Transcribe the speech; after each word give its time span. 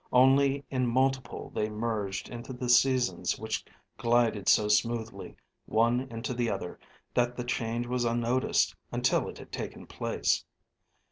Only 0.11 0.65
in 0.71 0.87
multiple 0.87 1.51
they 1.53 1.69
merged 1.69 2.27
into 2.27 2.53
the 2.53 2.69
seasons 2.69 3.37
which 3.37 3.63
glided 3.99 4.49
so 4.49 4.67
smoothly, 4.67 5.35
one 5.67 6.07
into 6.09 6.33
the 6.33 6.49
other, 6.49 6.79
that 7.13 7.35
the 7.37 7.43
change 7.43 7.85
was 7.85 8.03
unnoticed, 8.03 8.73
until 8.91 9.29
it 9.29 9.37
had 9.37 9.51
taken 9.51 9.85
place. 9.85 10.43